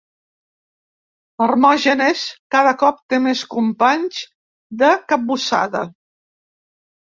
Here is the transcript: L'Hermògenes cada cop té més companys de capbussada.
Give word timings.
L'Hermògenes 1.43 2.23
cada 2.57 2.73
cop 2.85 2.99
té 3.13 3.21
més 3.27 3.45
companys 3.53 4.25
de 4.83 4.93
capbussada. 5.15 5.87